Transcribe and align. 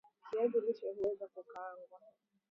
viazi 0.31 0.59
lishe 0.61 0.85
huweza 0.91 1.25
hukaangwa 1.35 1.99